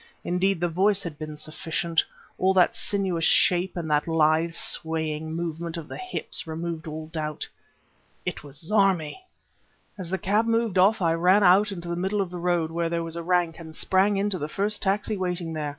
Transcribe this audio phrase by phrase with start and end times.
[0.23, 2.03] Indeed, the voice had been sufficient;
[2.39, 7.47] but that sinuous shape and that lithe swaying movement of the hips removed all doubt.
[8.25, 9.19] It was Zarmi!
[9.99, 12.89] As the cab moved off I ran out into the middle of the road, where
[12.89, 15.69] there was a rank, and sprang into the first taxi waiting there.